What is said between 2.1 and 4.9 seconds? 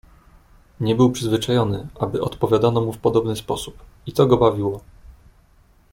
odpowiadano mu w podobny sposób i to go bawiło."